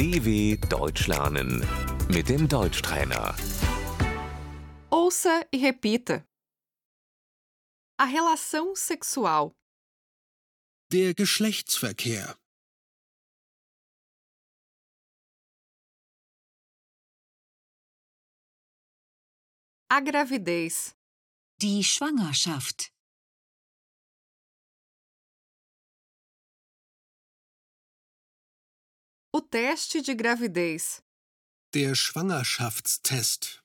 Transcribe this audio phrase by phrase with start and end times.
[0.00, 1.60] DW Deutsch lernen
[2.08, 3.36] mit dem Deutschtrainer.
[4.90, 6.26] Ouça e repita.
[7.98, 9.52] A relação sexual,
[10.90, 12.34] Der Geschlechtsverkehr.
[19.90, 20.96] a gravidez,
[21.60, 22.90] Die Schwangerschaft.
[29.50, 31.02] Teste de gravidez,
[31.74, 33.60] Der Schwangerschaftstest.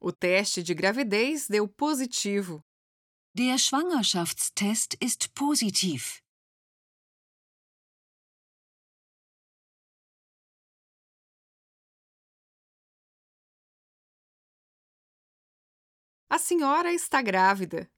[0.00, 2.60] o teste de gravidez deu positivo.
[3.34, 6.22] Der Schwangerschaftstest ist positiv.
[16.28, 17.88] A senhora está grávida.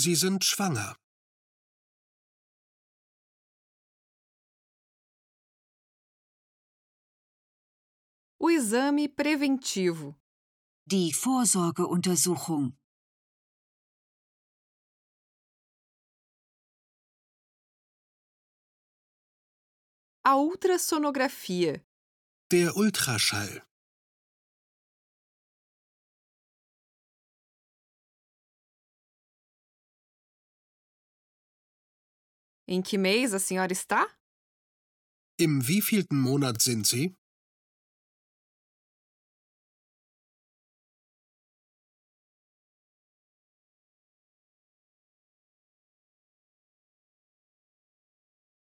[0.00, 0.96] Sie sind schwanger.
[8.40, 10.14] O exame preventivo,
[10.86, 12.78] Die Vorsorgeuntersuchung.
[20.24, 21.82] a ultrassonografia,
[22.52, 23.67] Der Ultraschall.
[32.68, 34.06] Em que mês a senhora está?
[35.40, 37.16] Im wievielten Monat sind Sie?